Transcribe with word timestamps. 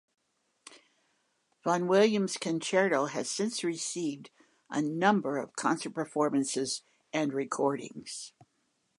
Vaughan 1.63 1.85
Williams' 1.85 2.35
concerto 2.37 3.05
has 3.05 3.29
since 3.29 3.63
received 3.63 4.31
a 4.71 4.81
number 4.81 5.37
of 5.37 5.55
concert 5.55 5.91
performances 5.93 6.81
and 7.13 7.33
recordings. 7.33 8.33